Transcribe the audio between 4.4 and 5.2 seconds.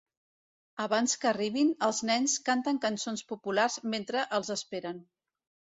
els esperen.